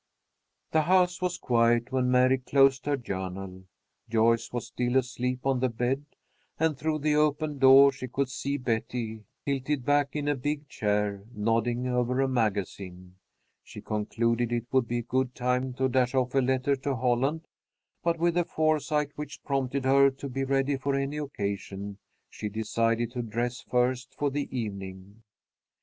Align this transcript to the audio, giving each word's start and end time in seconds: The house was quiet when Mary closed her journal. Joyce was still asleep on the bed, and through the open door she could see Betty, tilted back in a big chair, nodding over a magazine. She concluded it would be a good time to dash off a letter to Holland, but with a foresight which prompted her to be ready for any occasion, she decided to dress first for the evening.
The 0.71 0.81
house 0.81 1.21
was 1.21 1.37
quiet 1.37 1.91
when 1.91 2.09
Mary 2.09 2.39
closed 2.39 2.87
her 2.87 2.97
journal. 2.97 3.65
Joyce 4.09 4.51
was 4.51 4.65
still 4.65 4.97
asleep 4.97 5.45
on 5.45 5.59
the 5.59 5.69
bed, 5.69 6.03
and 6.59 6.75
through 6.75 6.97
the 6.97 7.13
open 7.15 7.59
door 7.59 7.91
she 7.91 8.07
could 8.07 8.27
see 8.27 8.57
Betty, 8.57 9.25
tilted 9.45 9.85
back 9.85 10.15
in 10.15 10.27
a 10.27 10.33
big 10.33 10.67
chair, 10.67 11.23
nodding 11.35 11.85
over 11.85 12.19
a 12.19 12.27
magazine. 12.27 13.13
She 13.63 13.79
concluded 13.79 14.51
it 14.51 14.65
would 14.73 14.87
be 14.87 14.97
a 14.97 15.01
good 15.03 15.35
time 15.35 15.71
to 15.75 15.87
dash 15.87 16.15
off 16.15 16.33
a 16.33 16.39
letter 16.39 16.75
to 16.77 16.95
Holland, 16.95 17.45
but 18.01 18.17
with 18.17 18.37
a 18.37 18.43
foresight 18.43 19.11
which 19.15 19.43
prompted 19.43 19.85
her 19.85 20.09
to 20.09 20.27
be 20.27 20.43
ready 20.43 20.77
for 20.77 20.95
any 20.95 21.17
occasion, 21.17 21.99
she 22.27 22.49
decided 22.49 23.11
to 23.11 23.21
dress 23.21 23.61
first 23.61 24.15
for 24.15 24.31
the 24.31 24.47
evening. 24.49 25.21